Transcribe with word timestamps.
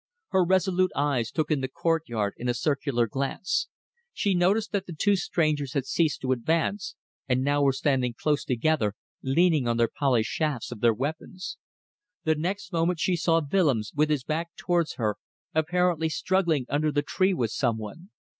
Her 0.29 0.43
resolute 0.43 0.89
eyes 0.95 1.29
took 1.29 1.51
in 1.51 1.61
the 1.61 1.67
courtyard 1.67 2.33
in 2.37 2.49
a 2.49 2.55
circular 2.55 3.05
glance. 3.05 3.67
She 4.13 4.33
noticed 4.33 4.71
that 4.71 4.87
the 4.87 4.95
two 4.97 5.15
strangers 5.15 5.73
had 5.73 5.85
ceased 5.85 6.21
to 6.21 6.31
advance 6.31 6.95
and 7.29 7.43
now 7.43 7.61
were 7.61 7.71
standing 7.71 8.15
close 8.15 8.43
together 8.43 8.95
leaning 9.21 9.67
on 9.67 9.77
the 9.77 9.87
polished 9.87 10.31
shafts 10.31 10.71
of 10.71 10.79
their 10.79 10.91
weapons. 10.95 11.59
The 12.23 12.33
next 12.33 12.73
moment 12.73 12.99
she 12.99 13.15
saw 13.15 13.41
Willems, 13.51 13.91
with 13.95 14.09
his 14.09 14.23
back 14.23 14.55
towards 14.55 14.95
her, 14.95 15.17
apparently 15.53 16.09
struggling 16.09 16.65
under 16.67 16.91
the 16.91 17.03
tree 17.03 17.35
with 17.35 17.51
some 17.51 17.77
one. 17.77 18.09